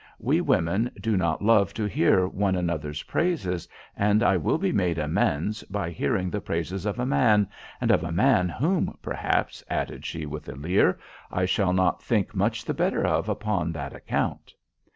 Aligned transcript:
We 0.17 0.41
women 0.41 0.89
do 0.99 1.15
not 1.15 1.43
love 1.43 1.75
to 1.75 1.85
hear 1.85 2.27
one 2.27 2.55
another's 2.55 3.03
praises, 3.03 3.67
and 3.95 4.23
I 4.23 4.35
will 4.35 4.57
be 4.57 4.71
made 4.71 4.97
amends 4.97 5.63
by 5.65 5.91
hearing 5.91 6.31
the 6.31 6.41
praises 6.41 6.87
of 6.87 6.97
a 6.97 7.05
man, 7.05 7.47
and 7.79 7.91
of 7.91 8.03
a 8.03 8.11
man 8.11 8.49
whom, 8.49 8.97
perhaps," 9.03 9.63
added 9.69 10.03
she 10.03 10.25
with 10.25 10.49
a 10.49 10.55
leer, 10.55 10.97
"I 11.31 11.45
shall 11.45 11.71
not 11.71 12.01
think 12.01 12.33
much 12.33 12.65
the 12.65 12.73
better 12.73 13.05
of 13.05 13.29
upon 13.29 13.73
that 13.73 13.93
account." 13.93 14.55